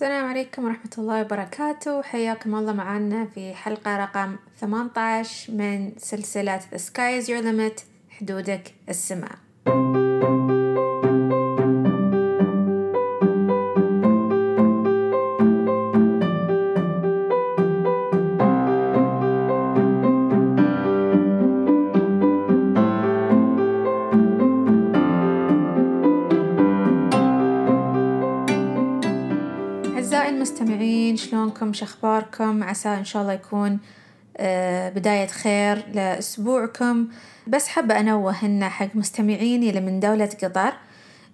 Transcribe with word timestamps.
السلام 0.00 0.26
عليكم 0.26 0.64
ورحمة 0.64 0.90
الله 0.98 1.20
وبركاته. 1.20 2.02
حياكم 2.02 2.54
الله 2.54 2.72
معنا 2.72 3.26
في 3.34 3.54
حلقة 3.54 3.96
رقم 3.96 4.36
18 4.60 5.52
من 5.52 5.92
سلسلة 5.98 6.60
The 6.60 6.78
Sky 6.78 7.20
is 7.20 7.28
Your 7.28 7.42
Limit 7.42 7.82
حدودك 8.10 8.74
السماء. 8.88 9.47
شلونكم 31.72 31.72
شخباركم. 31.72 32.64
عسى 32.64 32.88
إن 32.88 33.04
شاء 33.04 33.22
الله 33.22 33.32
يكون 33.32 33.78
آه، 34.36 34.90
بداية 34.90 35.26
خير 35.26 35.84
لأسبوعكم. 35.94 37.08
بس 37.46 37.68
حابة 37.68 38.00
أنوه 38.00 38.44
إن 38.44 38.64
حق 38.64 38.96
مستمعيني 38.96 39.68
اللي 39.70 39.80
من 39.80 40.00
دولة 40.00 40.30
قطر 40.42 40.72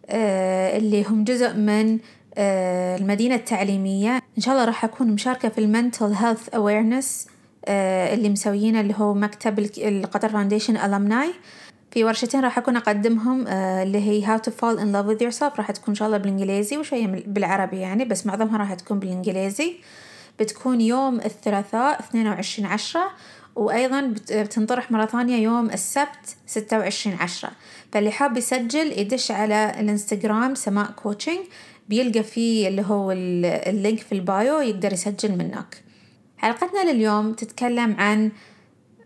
آه، 0.09 0.77
اللي 0.77 1.05
هم 1.05 1.25
جزء 1.25 1.55
من 1.55 1.99
آه، 2.39 2.97
المدينة 2.97 3.35
التعليمية. 3.35 4.23
إن 4.37 4.43
شاء 4.43 4.55
الله 4.55 4.65
راح 4.65 4.85
أكون 4.85 5.11
مشاركة 5.11 5.49
في 5.49 5.59
ال 5.59 5.66
mental 5.66 6.13
health 6.13 6.49
awareness 6.49 7.27
اللي 7.69 8.29
مسويينه 8.29 8.81
اللي 8.81 8.95
هو 8.97 9.15
مكتب 9.15 9.59
ال 9.79 9.87
Qatar 9.87 10.29
Foundation 10.29 10.77
Alumni 10.77 11.31
في 11.95 12.05
ورشتين 12.05 12.41
راح 12.41 12.59
أكون 12.59 12.77
أقدمهم 12.77 13.49
اللي 13.49 13.99
هي 13.99 14.27
How 14.27 14.41
to 14.41 14.51
Fall 14.51 14.79
in 14.79 14.93
Love 14.93 15.07
with 15.09 15.23
Yourself. 15.27 15.57
راح 15.59 15.71
تكون 15.71 15.89
إن 15.89 15.95
شاء 15.95 16.07
الله 16.07 16.19
بالإنجليزي 16.19 16.77
وشوية 16.77 17.07
بالعربي 17.07 17.79
يعني 17.79 18.05
بس 18.05 18.27
معظمها 18.27 18.59
راح 18.59 18.75
تكون 18.75 18.99
بالإنجليزي. 18.99 19.75
بتكون 20.41 20.81
يوم 20.81 21.21
الثلاثاء 21.21 22.01
22 22.01 22.67
عشرة 22.69 23.11
وأيضا 23.57 24.15
بتنطرح 24.31 24.91
مرة 24.91 25.07
ثانية 25.07 25.37
يوم 25.37 25.71
السبت 25.71 26.37
26 26.47 27.17
عشرة. 27.17 27.51
فاللي 27.93 28.11
حاب 28.11 28.37
يسجل 28.37 28.99
يدش 28.99 29.31
على 29.31 29.75
الانستغرام 29.81 30.55
سماء 30.55 30.91
coaching 30.91 31.39
بيلقى 31.89 32.23
فيه 32.23 32.69
اللي 32.69 32.83
هو 32.83 33.13
ال 33.13 33.30
link 33.30 34.01
في 34.01 34.13
ال 34.13 34.25
bio 34.25 34.61
يقدر 34.61 34.93
يسجل 34.93 35.33
منه. 35.39 35.83
حلقتنا 36.37 36.93
لليوم 36.93 37.33
تتكلم 37.33 37.97
عن 37.99 38.31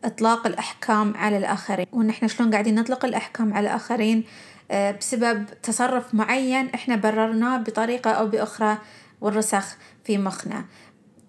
إطلاق 0.04 0.46
الأحكام 0.46 1.16
على 1.16 1.38
الآخرين. 1.38 1.86
وإن 1.92 2.10
إحنا 2.10 2.28
شلون 2.28 2.50
قاعدين 2.50 2.74
نطلق 2.74 3.04
الأحكام 3.04 3.54
على 3.54 3.68
الآخرين؟ 3.68 4.24
آه، 4.70 4.90
بسبب 4.90 5.44
تصرف 5.62 6.14
معين 6.14 6.68
إحنا 6.74 6.96
بررناه 6.96 7.56
بطريقة 7.56 8.10
أو 8.10 8.26
بأخرى 8.26 8.78
والرسخ 9.20 9.76
في 10.04 10.18
مخنا. 10.18 10.64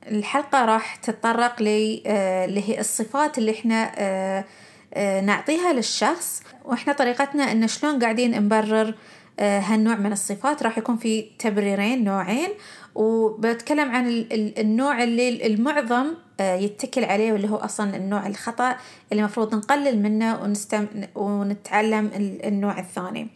الحلقة 0.07 0.65
راح 0.65 0.95
تتطرق 0.95 1.55
آه، 1.61 2.45
اللي 2.45 2.69
هي 2.69 2.79
الصفات 2.79 3.37
اللي 3.37 3.51
إحنا 3.51 3.91
آه، 3.97 5.21
نعطيها 5.21 5.73
للشخص. 5.73 6.43
وإحنا 6.65 6.93
طريقتنا 6.93 7.51
إن 7.51 7.67
شلون 7.67 8.03
قاعدين 8.03 8.43
نبرر 8.43 8.93
هالنوع 9.39 9.95
من 9.95 10.11
الصفات. 10.11 10.63
راح 10.63 10.77
يكون 10.77 10.97
في 10.97 11.21
تبريرين 11.39 12.03
نوعين 12.03 12.49
وبتكلم 12.95 13.91
عن 13.91 14.25
النوع 14.31 15.03
اللي 15.03 15.47
المعظم 15.47 16.13
آه، 16.39 16.55
يتكل 16.55 17.03
عليه 17.03 17.33
واللي 17.33 17.49
هو 17.49 17.55
أصلا 17.55 17.95
النوع 17.95 18.27
الخطأ 18.27 18.75
اللي 19.11 19.21
المفروض 19.21 19.55
نقلل 19.55 20.01
منه 20.01 20.41
ونستم... 20.43 20.87
ونتعلم 21.15 22.11
النوع 22.43 22.79
الثاني. 22.79 23.27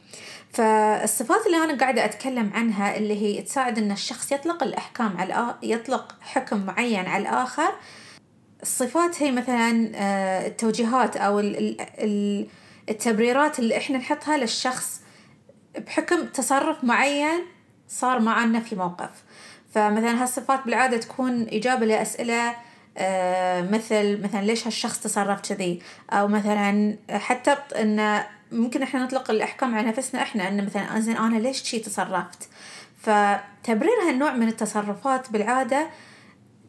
فالصفات 0.53 1.45
اللي 1.45 1.57
أنا 1.57 1.77
قاعدة 1.77 2.05
أتكلم 2.05 2.51
عنها 2.53 2.97
اللي 2.97 3.21
هي 3.21 3.41
تساعد 3.41 3.77
إن 3.77 3.91
الشخص 3.91 4.31
يطلق 4.31 4.63
الأحكام 4.63 5.17
على 5.17 5.55
يطلق 5.63 6.15
حكم 6.21 6.65
معين 6.65 7.05
على 7.05 7.21
الآخر. 7.21 7.73
الصفات 8.61 9.23
هي 9.23 9.31
مثلا 9.31 9.91
آه، 9.95 10.47
التوجيهات 10.47 11.17
أو 11.17 11.39
التبريرات 12.89 13.59
اللي 13.59 13.77
إحنا 13.77 13.97
نحطها 13.97 14.37
للشخص 14.37 15.01
بحكم 15.79 16.25
تصرف 16.25 16.83
معين 16.83 17.45
صار 17.87 18.19
معنا 18.19 18.59
في 18.59 18.75
موقف. 18.75 19.23
فمثلا 19.73 20.23
هالصفات 20.23 20.65
بالعادة 20.65 20.97
تكون 20.97 21.47
إجابة 21.51 21.85
لأسئلة 21.85 22.55
آه، 22.97 23.61
مثل 23.61 24.23
مثلا 24.23 24.41
ليش 24.41 24.67
هالشخص 24.67 24.99
تصرف 24.99 25.41
كذي؟ 25.41 25.81
أو 26.11 26.27
مثلا 26.27 26.97
حتى 27.09 27.51
إن 27.75 28.23
ممكن 28.53 28.81
إحنا 28.83 29.03
نطلق 29.03 29.31
الأحكام 29.31 29.75
على 29.75 29.87
نفسنا 29.87 30.21
إحنا 30.21 30.47
إن 30.47 30.65
مثلا 30.65 30.99
زين 30.99 31.17
أنا 31.17 31.37
ليش 31.37 31.63
شي 31.63 31.79
تصرفت؟ 31.79 32.49
فتبرير 33.01 33.99
هالنوع 34.07 34.33
من 34.33 34.47
التصرفات 34.47 35.31
بالعادة 35.31 35.89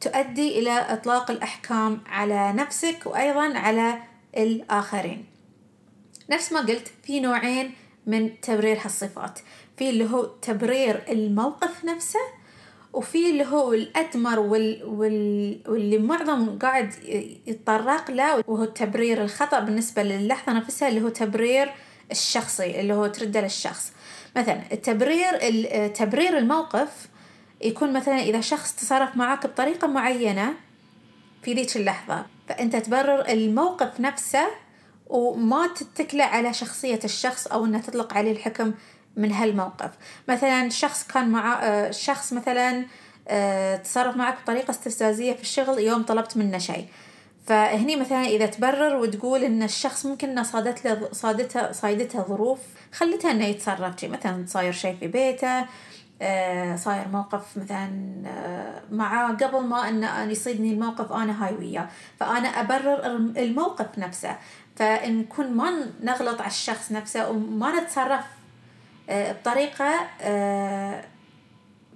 تؤدي 0.00 0.58
إلى 0.58 0.70
إطلاق 0.70 1.30
الأحكام 1.30 2.00
على 2.06 2.52
نفسك 2.52 2.98
وأيضا 3.06 3.58
على 3.58 3.98
الآخرين. 4.36 5.24
نفس 6.30 6.52
ما 6.52 6.60
قلت 6.60 6.90
في 7.02 7.20
نوعين 7.20 7.72
من 8.06 8.40
تبرير 8.40 8.78
هالصفات. 8.84 9.38
في 9.76 9.90
اللي 9.90 10.10
هو 10.10 10.22
تبرير 10.24 11.04
الموقف 11.08 11.84
نفسه 11.84 12.20
وفي 12.94 13.30
اللي 13.30 13.44
هو 13.44 13.72
الأدمر 13.72 14.38
وال... 14.38 14.84
وال... 14.84 15.60
واللي 15.68 15.98
معظم 15.98 16.58
قاعد 16.58 16.92
يتطرق 17.46 18.10
له 18.10 18.44
وهو 18.48 18.64
التبرير 18.64 19.22
الخطأ 19.22 19.60
بالنسبة 19.60 20.02
للحظة 20.02 20.52
نفسها 20.52 20.88
اللي 20.88 21.02
هو 21.02 21.08
تبرير 21.08 21.72
الشخصي 22.10 22.80
اللي 22.80 22.94
هو 22.94 23.06
ترده 23.06 23.40
للشخص 23.40 23.92
مثلا 24.36 24.62
التبرير 24.72 25.38
تبرير 25.88 26.38
الموقف 26.38 27.08
يكون 27.60 27.92
مثلا 27.92 28.18
إذا 28.18 28.40
شخص 28.40 28.74
تصرف 28.74 29.16
معك 29.16 29.46
بطريقة 29.46 29.86
معينة 29.86 30.54
في 31.42 31.54
ذيك 31.54 31.76
اللحظة 31.76 32.26
فأنت 32.48 32.76
تبرر 32.76 33.28
الموقف 33.28 34.00
نفسه 34.00 34.46
وما 35.06 35.66
تتكله 35.66 36.24
على 36.24 36.52
شخصية 36.52 37.00
الشخص 37.04 37.46
أو 37.46 37.64
أنه 37.64 37.78
تطلق 37.78 38.14
عليه 38.14 38.32
الحكم 38.32 38.72
من 39.16 39.32
هالموقف. 39.32 39.90
مثلا 40.28 40.68
شخص 40.68 41.06
كان 41.06 41.28
مع 41.28 41.62
آه، 41.62 41.90
شخص 41.90 42.32
مثلا 42.32 42.84
آه، 43.28 43.76
تصرف 43.76 44.16
معك 44.16 44.42
بطريقة 44.42 44.70
استفزازية 44.70 45.32
في 45.32 45.42
الشغل 45.42 45.78
يوم 45.78 46.02
طلبت 46.02 46.36
منه 46.36 46.58
شيء. 46.58 46.86
فهني 47.46 47.96
مثلا 47.96 48.24
إذا 48.24 48.46
تبرر 48.46 48.96
وتقول 48.96 49.44
إن 49.44 49.62
الشخص 49.62 50.06
ممكن 50.06 50.28
إنه 50.28 50.42
صادت 50.42 50.84
له 50.84 51.08
صادتها 51.12 51.72
صايدتها 51.72 52.22
ظروف 52.22 52.58
خلتها 52.92 53.30
إنه 53.30 53.44
يتصرف 53.44 54.00
شيء 54.00 54.10
مثلا 54.10 54.44
صاير 54.48 54.72
شيء 54.72 54.96
في 55.00 55.06
بيته 55.06 55.66
آه، 56.22 56.76
صاير 56.76 57.08
موقف 57.08 57.56
مثلا 57.56 57.90
معاه 58.90 59.32
قبل 59.32 59.60
ما 59.60 59.88
إنه 59.88 60.22
يصيدني 60.22 60.72
الموقف 60.72 61.12
أنا 61.12 61.46
هاي 61.46 61.54
وياه. 61.54 61.88
فأنا 62.20 62.48
أبرر 62.48 63.06
الموقف 63.36 63.98
نفسه. 63.98 64.36
فنكون 64.76 65.50
ما 65.50 65.86
نغلط 66.02 66.40
على 66.40 66.50
الشخص 66.50 66.92
نفسه 66.92 67.30
وما 67.30 67.80
نتصرف 67.80 68.24
بطريقة 69.08 70.00
آه، 70.20 71.04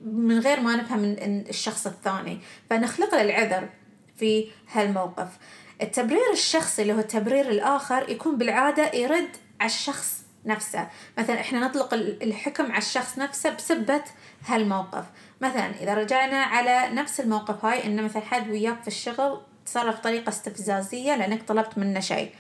من 0.05 0.39
غير 0.39 0.61
ما 0.61 0.77
نفهم 0.77 1.17
الشخص 1.49 1.87
الثاني. 1.87 2.41
فنخلق 2.71 3.15
العذر 3.15 3.69
في 4.17 4.49
هالموقف. 4.73 5.29
التبرير 5.83 6.33
الشخصي 6.33 6.83
اللي 6.83 6.93
هو 6.93 6.99
التبرير 6.99 7.51
الآخر 7.51 8.09
يكون 8.09 8.39
بالعادة 8.39 8.95
يرد 8.95 9.29
على 9.61 9.71
الشخص 9.71 10.23
نفسه. 10.47 10.89
مثلا 11.19 11.41
إحنا 11.41 11.61
نطلق 11.61 11.95
الحكم 11.95 12.65
على 12.65 12.79
الشخص 12.79 13.19
نفسه 13.19 13.51
بسبة 13.51 14.03
هالموقف. 14.47 15.05
مثلا 15.41 15.71
إذا 15.83 15.95
رجعنا 15.95 16.43
على 16.43 16.95
نفس 16.95 17.21
الموقف 17.21 17.65
هاي 17.65 17.87
إن 17.87 18.05
مثلا 18.05 18.23
حد 18.23 18.51
وياك 18.51 18.83
في 18.83 18.89
الشغل 18.89 19.41
تصرف 19.67 19.99
بطريقة 19.99 20.29
استفزازية 20.29 21.17
لأنك 21.17 21.43
طلبت 21.43 21.79
منه 21.79 22.01
شيء. 22.01 22.31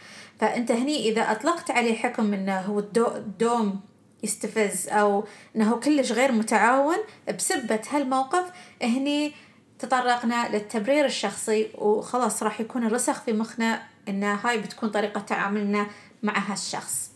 فأنت 0.40 0.70
هني 0.70 1.08
إذا 1.08 1.32
أطلقت 1.32 1.70
عليه 1.70 1.94
حكم 1.94 2.34
إنه 2.34 2.60
هو 2.60 2.78
الدوم 2.78 3.80
يستفز 4.22 4.88
أو 4.88 5.24
أنه 5.56 5.76
كلش 5.76 6.12
غير 6.12 6.32
متعاون 6.32 6.96
بسبة 7.38 7.80
هالموقف 7.90 8.44
هني 8.82 9.32
تطرقنا 9.78 10.48
للتبرير 10.48 11.04
الشخصي 11.04 11.68
وخلاص 11.74 12.42
راح 12.42 12.60
يكون 12.60 12.86
الرسخ 12.86 13.22
في 13.22 13.32
مخنا 13.32 13.82
أن 14.08 14.24
هاي 14.24 14.58
بتكون 14.58 14.88
طريقة 14.88 15.20
تعاملنا 15.20 15.86
مع 16.22 16.38
هالشخص. 16.38 17.10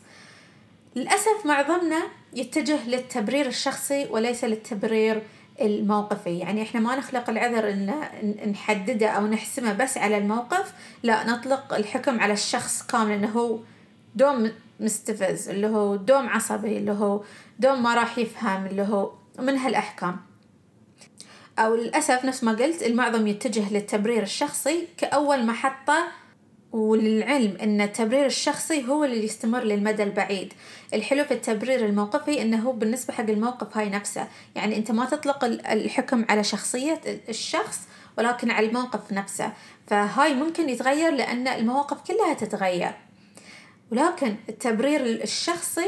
للأسف 0.96 1.46
معظمنا 1.46 2.02
يتجه 2.34 2.88
للتبرير 2.88 3.46
الشخصي 3.46 4.06
وليس 4.10 4.44
للتبرير 4.44 5.22
الموقفي. 5.60 6.38
يعني 6.38 6.62
إحنا 6.62 6.80
ما 6.80 6.96
نخلق 6.96 7.30
العذر 7.30 7.70
إن 7.70 7.94
نحدده 8.50 9.08
أو 9.08 9.26
نحسمه 9.26 9.72
بس 9.72 9.98
على 9.98 10.18
الموقف 10.18 10.72
لا 11.02 11.24
نطلق 11.26 11.74
الحكم 11.74 12.20
على 12.20 12.32
الشخص 12.32 12.82
كامل 12.82 13.12
إنه 13.12 13.28
هو 13.28 13.58
دوم 14.14 14.52
مستفز 14.82 15.48
اللي 15.48 15.66
هو 15.66 15.96
دوم 15.96 16.28
عصبي 16.28 16.76
اللي 16.76 16.92
هو 16.92 17.22
دوم 17.58 17.82
ما 17.82 17.94
راح 17.94 18.18
يفهم 18.18 18.66
اللي 18.66 18.82
هو 18.82 19.12
من 19.38 19.58
هالأحكام. 19.58 20.16
أو 21.58 21.74
للأسف 21.74 22.24
نفس 22.24 22.44
ما 22.44 22.52
قلت 22.52 22.82
المعظم 22.82 23.26
يتجه 23.26 23.72
للتبرير 23.72 24.22
الشخصي 24.22 24.88
كأول 24.96 25.46
محطة 25.46 26.08
وللعلم 26.72 27.56
أن 27.62 27.80
التبرير 27.80 28.26
الشخصي 28.26 28.88
هو 28.88 29.04
اللي 29.04 29.24
يستمر 29.24 29.62
للمدى 29.62 30.02
البعيد. 30.02 30.52
الحلو 30.94 31.24
في 31.24 31.34
التبرير 31.34 31.86
الموقفي 31.86 32.42
أنه 32.42 32.72
بالنسبة 32.72 33.14
حق 33.14 33.30
الموقف 33.30 33.76
هاي 33.76 33.88
نفسه. 33.88 34.28
يعني 34.54 34.76
أنت 34.76 34.90
ما 34.90 35.04
تطلق 35.04 35.44
الحكم 35.44 36.24
على 36.28 36.44
شخصية 36.44 37.00
الشخص 37.28 37.80
ولكن 38.18 38.50
على 38.50 38.66
الموقف 38.66 39.12
نفسه. 39.12 39.52
فهاي 39.86 40.34
ممكن 40.34 40.68
يتغير 40.68 41.12
لأن 41.12 41.48
المواقف 41.48 42.00
كلها 42.00 42.34
تتغير. 42.34 42.92
ولكن 43.92 44.36
التبرير 44.48 45.00
الشخصي 45.00 45.86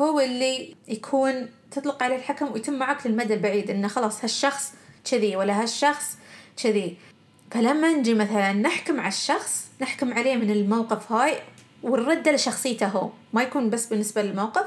هو 0.00 0.20
اللي 0.20 0.74
يكون 0.88 1.48
تطلق 1.70 2.02
عليه 2.02 2.16
الحكم 2.16 2.52
ويتم 2.52 2.72
معك 2.72 3.06
للمدى 3.06 3.34
البعيد 3.34 3.70
إنه 3.70 3.88
خلاص 3.88 4.24
هالشخص 4.24 4.72
كذي 5.10 5.36
ولا 5.36 5.62
هالشخص 5.62 6.18
كذي. 6.62 6.96
فلما 7.50 7.92
نجي 7.92 8.14
مثلا 8.14 8.52
نحكم 8.52 9.00
على 9.00 9.08
الشخص 9.08 9.66
نحكم 9.80 10.14
عليه 10.14 10.36
من 10.36 10.50
الموقف 10.50 11.12
هاي 11.12 11.38
ونرده 11.82 12.32
لشخصيته 12.32 12.86
هو. 12.86 13.10
ما 13.32 13.42
يكون 13.42 13.70
بس 13.70 13.86
بالنسبة 13.86 14.22
للموقف. 14.22 14.66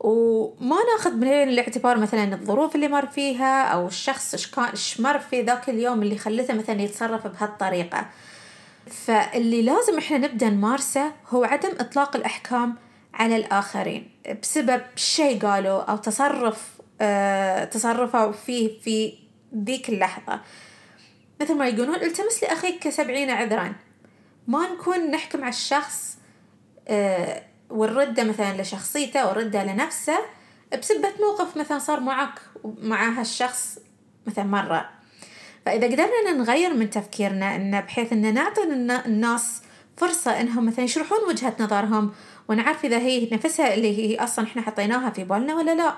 وما 0.00 0.76
ناخذ 0.92 1.20
بعين 1.20 1.48
الاعتبار 1.48 1.98
مثلا 1.98 2.34
الظروف 2.34 2.74
اللي 2.74 2.88
مر 2.88 3.06
فيها 3.06 3.64
أو 3.64 3.86
الشخص 3.86 4.34
إيش 4.34 4.50
كان 4.50 4.64
إيش 4.64 5.00
مر 5.00 5.18
في 5.18 5.42
ذاك 5.42 5.70
اليوم 5.70 6.02
اللي 6.02 6.18
خلته 6.18 6.54
مثلا 6.54 6.82
يتصرف 6.82 7.26
بهالطريقة. 7.26 8.06
فاللي 8.92 9.62
لازم 9.62 9.98
إحنا 9.98 10.18
نبدأ 10.18 10.50
نمارسه 10.50 11.12
هو 11.28 11.44
عدم 11.44 11.70
إطلاق 11.80 12.16
الأحكام 12.16 12.76
على 13.14 13.36
الآخرين. 13.36 14.10
بسبب 14.42 14.82
شيء 14.96 15.46
قالوا 15.46 15.82
أو 15.82 15.96
تصرف 15.96 16.68
آه 17.00 17.64
تصرفوا 17.64 18.32
فيه 18.32 18.80
في 18.80 19.18
ذيك 19.64 19.88
اللحظة. 19.88 20.40
مثل 21.40 21.54
ما 21.54 21.68
يقولون 21.68 21.94
التمس 21.94 22.42
لأخيك 22.42 22.88
سبعين 22.88 23.30
عذرا. 23.30 23.74
ما 24.46 24.72
نكون 24.72 25.10
نحكم 25.10 25.40
على 25.40 25.48
الشخص 25.48 26.18
آه 26.88 27.42
ونرده 27.70 28.24
مثلا 28.24 28.62
لشخصيته 28.62 29.30
ونرده 29.30 29.64
لنفسه 29.64 30.18
بسبة 30.78 31.08
موقف 31.20 31.56
مثلا 31.56 31.78
صار 31.78 32.00
معك 32.00 32.40
مع 32.64 33.08
هالشخص 33.08 33.78
مثلا 34.26 34.44
مرة. 34.44 34.90
فإذا 35.66 35.86
قدرنا 35.86 36.32
نغير 36.32 36.74
من 36.74 36.90
تفكيرنا 36.90 37.56
إن 37.56 37.80
بحيث 37.80 38.12
إن 38.12 38.34
نعطي 38.34 38.62
الناس 39.06 39.62
فرصة 39.96 40.40
إنهم 40.40 40.66
مثلا 40.66 40.84
يشرحون 40.84 41.18
وجهة 41.28 41.54
نظرهم 41.60 42.12
ونعرف 42.48 42.84
إذا 42.84 42.98
هي 42.98 43.28
نفسها 43.32 43.74
اللي 43.74 43.98
هي 43.98 44.16
أصلا 44.16 44.44
إحنا 44.44 44.62
حطيناها 44.62 45.10
في 45.10 45.24
بالنا 45.24 45.54
ولا 45.54 45.74
لا. 45.74 45.94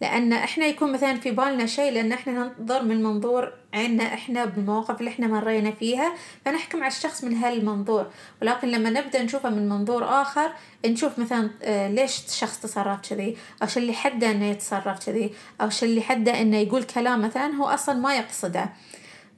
لأن 0.00 0.32
إحنا 0.32 0.66
يكون 0.66 0.92
مثلا 0.92 1.20
في 1.20 1.30
بالنا 1.30 1.66
شيء 1.66 1.92
لأن 1.92 2.12
إحنا 2.12 2.52
ننظر 2.58 2.82
من 2.82 3.02
منظور 3.02 3.52
عنا 3.74 4.14
إحنا 4.14 4.44
بالمواقف 4.44 5.00
اللي 5.00 5.10
إحنا 5.10 5.26
مرينا 5.26 5.70
فيها 5.70 6.14
فنحكم 6.44 6.78
على 6.78 6.92
الشخص 6.92 7.24
من 7.24 7.36
هالمنظور. 7.36 8.06
ولكن 8.42 8.68
لما 8.68 8.90
نبدأ 8.90 9.22
نشوفه 9.22 9.50
من 9.50 9.68
منظور 9.68 10.22
آخر 10.22 10.50
نشوف 10.86 11.18
مثلا 11.18 11.50
آه، 11.62 11.88
ليش 11.88 12.24
الشخص 12.26 12.60
تصرف 12.60 13.10
كذي؟ 13.10 13.36
أو 13.62 13.66
شو 13.66 13.80
اللي 13.80 13.92
حده 13.92 14.30
إنه 14.30 14.46
يتصرف 14.46 15.06
كذي؟ 15.06 15.30
أو 15.60 15.70
شو 15.70 15.86
اللي 15.86 16.02
حده 16.02 16.40
إنه 16.40 16.56
يقول 16.56 16.82
كلام 16.82 17.22
مثلا 17.22 17.54
هو 17.54 17.64
أصلا 17.64 17.94
ما 17.94 18.16
يقصده. 18.16 18.70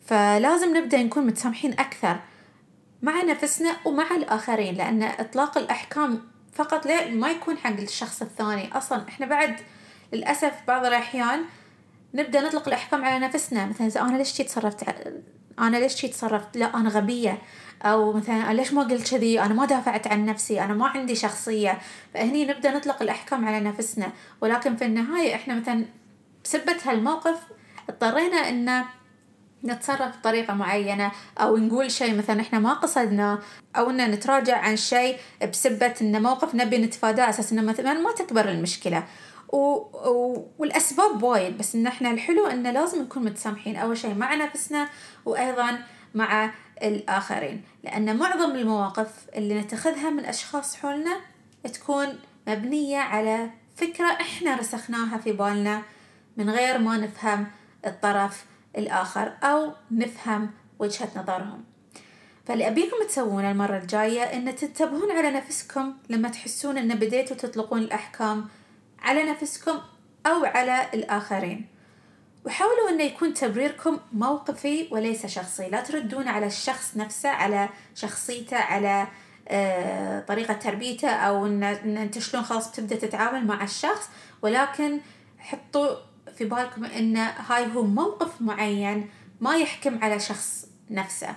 فلازم 0.07 0.77
نبدأ 0.77 1.03
نكون 1.03 1.27
متسامحين 1.27 1.73
أكثر 1.73 2.17
مع 3.03 3.23
نفسنا 3.23 3.77
ومع 3.85 4.11
الآخرين 4.11 4.75
لأن 4.75 5.03
إطلاق 5.03 5.59
الأحكام 5.59 6.23
فقط 6.53 6.87
لا 6.87 7.11
ما 7.11 7.31
يكون 7.31 7.59
حق 7.59 7.81
الشخص 7.81 8.23
الثاني. 8.23 8.77
أصلا 8.77 9.09
إحنا 9.09 9.27
بعد 9.27 9.57
للأسف 10.13 10.53
بعض 10.69 10.87
الأحيان 10.87 11.45
نبدأ 12.15 12.41
نطلق 12.41 12.69
الأحكام 12.69 13.05
على 13.05 13.27
نفسنا. 13.27 13.67
مثلا 13.67 14.03
أنا 14.03 14.17
ليش 14.17 14.33
تصرفت 14.33 14.85
أنا 15.59 15.77
ليش 15.77 15.95
تصرفت؟ 15.95 16.57
لا 16.57 16.77
أنا 16.77 16.89
غبية. 16.89 17.39
أو 17.83 18.13
مثلا 18.13 18.53
ليش 18.53 18.73
ما 18.73 18.83
قلت 18.83 19.11
كذي؟ 19.11 19.41
أنا 19.41 19.55
ما 19.55 19.67
دافعت 19.67 20.07
عن 20.07 20.27
نفسي. 20.27 20.65
أنا 20.65 20.75
ما 20.75 20.87
عندي 20.87 21.15
شخصية. 21.15 21.79
فهني 22.15 22.45
نبدأ 22.45 22.71
نطلق 22.77 23.03
الأحكام 23.03 23.49
على 23.49 23.61
نفسنا. 23.61 24.13
ولكن 24.41 24.77
في 24.77 24.85
النهاية 24.85 25.35
إحنا 25.35 25.55
مثلا 25.55 25.85
بسبة 26.45 26.77
هالموقف 26.85 27.39
اضطرينا 27.89 28.37
إن 28.49 28.85
نتصرف 29.65 30.17
بطريقة 30.19 30.55
معينة 30.55 31.13
أو 31.39 31.57
نقول 31.57 31.91
شيء 31.91 32.19
مثلا 32.19 32.41
إحنا 32.41 32.59
ما 32.59 32.73
قصدنا 32.73 33.39
أو 33.77 33.91
إن 33.91 34.11
نتراجع 34.11 34.59
عن 34.59 34.77
شيء 34.77 35.17
بسبة 35.53 35.95
إن 36.01 36.23
موقف 36.23 36.55
نبي 36.55 36.79
نتفاداه 36.79 37.29
أساس 37.29 37.53
إنه 37.53 37.63
مثلا 37.63 37.93
ما 37.93 38.13
تكبر 38.13 38.49
المشكلة. 38.49 39.05
و... 39.49 39.59
و... 39.59 40.47
والأسباب 40.59 41.23
وايد 41.23 41.59
بس 41.59 41.75
إن 41.75 41.87
إحنا 41.87 42.11
الحلو 42.11 42.47
إنه 42.47 42.71
لازم 42.71 43.03
نكون 43.03 43.25
متسامحين 43.25 43.77
أول 43.77 43.99
شيء 43.99 44.15
مع 44.15 44.35
نفسنا 44.35 44.89
وأيضا 45.25 45.79
مع 46.15 46.51
الآخرين. 46.83 47.63
لأن 47.85 48.17
معظم 48.17 48.51
المواقف 48.51 49.09
اللي 49.37 49.61
نتخذها 49.61 50.11
من 50.11 50.25
أشخاص 50.25 50.77
حولنا 50.77 51.21
تكون 51.73 52.07
مبنية 52.49 52.99
على 52.99 53.51
فكرة 53.77 54.07
إحنا 54.07 54.57
رسخناها 54.57 55.19
في 55.19 55.33
بالنا 55.33 55.83
من 56.37 56.51
غير 56.51 56.79
ما 56.79 56.97
نفهم 56.97 57.47
الطرف 57.87 58.45
الآخر 58.77 59.33
أو 59.43 59.73
نفهم 59.91 60.51
وجهة 60.79 61.09
نظرهم. 61.17 61.65
فاللي 62.47 62.69
أبيكم 62.69 62.97
تسوونه 63.09 63.51
المرة 63.51 63.79
الجاية 63.79 64.23
إن 64.23 64.57
تنتبهون 64.57 65.11
على 65.11 65.31
نفسكم 65.31 65.95
لما 66.11 66.29
تحسون 66.29 66.79
إن 66.79 66.95
بديتوا 66.95 67.37
تطلقون 67.37 67.79
الأحكام 67.79 68.49
على 69.03 69.23
نفسكم 69.23 69.79
أو 70.27 70.45
على 70.45 70.87
الآخرين. 70.95 71.67
وحاولوا 72.45 72.91
أنه 72.91 73.03
يكون 73.05 73.35
تبريركم 73.35 73.99
موقفي 74.13 74.89
وليس 74.91 75.27
شخصي. 75.27 75.69
لا 75.69 75.81
تردون 75.81 76.29
على 76.29 76.47
الشخص 76.47 76.97
نفسه 76.97 77.29
على 77.29 77.69
شخصيته 77.95 78.57
على 78.57 79.07
آه، 79.49 80.21
طريقة 80.21 80.55
تربيته 80.55 81.09
أو 81.09 81.47
إن 81.47 81.63
أنت 81.97 82.19
شلون 82.19 82.45
خلاص 82.45 82.71
بتبدأ 82.71 82.97
تتعامل 82.97 83.47
مع 83.47 83.65
الشخص. 83.65 84.09
ولكن 84.43 85.01
حطوا 85.39 85.97
في 86.39 86.45
بالكم 86.45 86.85
إن 86.85 87.17
هاي 87.17 87.75
هو 87.75 87.83
موقف 87.83 88.41
معين 88.41 89.11
ما 89.41 89.57
يحكم 89.57 90.05
على 90.05 90.21
شخص 90.21 90.67
نفسه. 90.91 91.37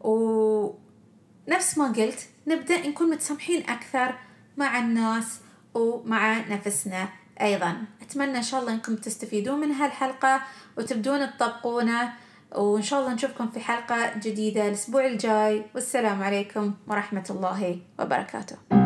ونفس 0.00 1.78
ما 1.78 1.92
قلت 1.92 2.28
نبدأ 2.46 2.88
نكون 2.88 3.10
متسامحين 3.10 3.70
أكثر 3.70 4.14
مع 4.56 4.78
الناس 4.78 5.40
ومع 5.74 6.38
نفسنا 6.38 7.08
أيضا. 7.40 7.76
أتمنى 8.02 8.38
إن 8.38 8.42
شاء 8.42 8.60
الله 8.60 8.72
أنكم 8.72 8.96
تستفيدون 8.96 9.60
من 9.60 9.72
هالحلقة 9.72 10.42
وتبدون 10.78 11.30
تطبقونه 11.36 12.12
وإن 12.54 12.82
شاء 12.82 13.00
الله 13.00 13.14
نشوفكم 13.14 13.50
في 13.50 13.60
حلقة 13.60 14.18
جديدة 14.18 14.68
الأسبوع 14.68 15.06
الجاي. 15.06 15.64
والسلام 15.74 16.22
عليكم 16.22 16.74
ورحمة 16.88 17.26
الله 17.30 17.78
وبركاته. 17.98 18.81